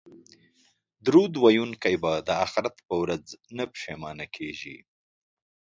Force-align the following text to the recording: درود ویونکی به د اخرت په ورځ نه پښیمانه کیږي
درود 1.05 1.33
ویونکی 1.43 1.95
به 2.03 2.11
د 2.27 2.29
اخرت 2.45 2.75
په 2.87 2.93
ورځ 3.01 3.25
نه 3.57 3.63
پښیمانه 3.73 4.25
کیږي 4.35 4.77